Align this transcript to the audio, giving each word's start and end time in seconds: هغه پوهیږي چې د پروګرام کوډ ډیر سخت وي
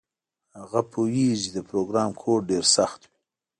هغه 0.59 0.81
پوهیږي 0.91 1.37
چې 1.43 1.49
د 1.55 1.59
پروګرام 1.69 2.09
کوډ 2.21 2.41
ډیر 2.51 2.63
سخت 2.75 3.01
وي 3.05 3.09